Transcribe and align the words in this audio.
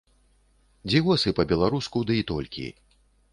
Дзівосы 0.93 1.33
па-беларуску, 1.41 1.97
дый 2.09 2.23
толькі. 2.33 2.65